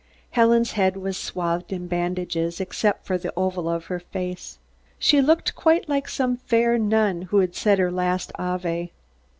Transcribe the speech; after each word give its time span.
Helen's 0.31 0.71
head 0.71 0.97
was 0.97 1.15
swathed 1.15 1.71
in 1.71 1.85
bandages, 1.85 2.59
except 2.59 3.05
for 3.05 3.19
the 3.19 3.31
oval 3.37 3.69
of 3.69 3.85
her 3.85 3.99
face. 3.99 4.57
She 4.97 5.21
looked 5.21 5.53
quite 5.53 5.87
like 5.87 6.09
some 6.09 6.37
fair 6.37 6.79
nun 6.79 7.27
who 7.29 7.37
had 7.37 7.53
said 7.53 7.77
her 7.77 7.91
last 7.91 8.31
"Ava." 8.39 8.89